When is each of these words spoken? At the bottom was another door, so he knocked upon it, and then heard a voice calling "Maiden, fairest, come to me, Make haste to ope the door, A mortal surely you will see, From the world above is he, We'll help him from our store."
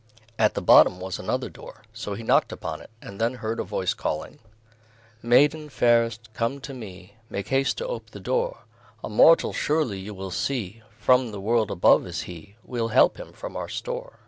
At 0.39 0.55
the 0.55 0.63
bottom 0.63 0.99
was 0.99 1.19
another 1.19 1.47
door, 1.47 1.83
so 1.93 2.15
he 2.15 2.23
knocked 2.23 2.51
upon 2.51 2.81
it, 2.81 2.89
and 3.03 3.21
then 3.21 3.35
heard 3.35 3.59
a 3.59 3.63
voice 3.63 3.93
calling 3.93 4.39
"Maiden, 5.21 5.69
fairest, 5.69 6.33
come 6.33 6.59
to 6.61 6.73
me, 6.73 7.17
Make 7.29 7.49
haste 7.49 7.77
to 7.77 7.87
ope 7.87 8.09
the 8.09 8.19
door, 8.19 8.63
A 9.03 9.09
mortal 9.09 9.53
surely 9.53 9.99
you 9.99 10.15
will 10.15 10.31
see, 10.31 10.81
From 10.97 11.31
the 11.31 11.39
world 11.39 11.69
above 11.69 12.07
is 12.07 12.21
he, 12.21 12.55
We'll 12.63 12.87
help 12.87 13.19
him 13.19 13.31
from 13.31 13.55
our 13.55 13.69
store." 13.69 14.17